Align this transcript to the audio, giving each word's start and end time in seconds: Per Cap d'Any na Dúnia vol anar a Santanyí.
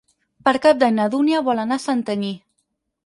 Per 0.47 0.53
Cap 0.63 0.79
d'Any 0.83 0.95
na 0.99 1.05
Dúnia 1.15 1.43
vol 1.49 1.61
anar 1.65 1.81
a 1.81 1.85
Santanyí. 1.87 2.33